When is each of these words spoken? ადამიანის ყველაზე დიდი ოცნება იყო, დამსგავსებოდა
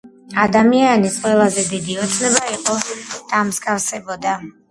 ადამიანის 0.43 1.17
ყველაზე 1.25 1.65
დიდი 1.73 1.99
ოცნება 2.05 2.49
იყო, 2.55 2.79
დამსგავსებოდა 3.35 4.35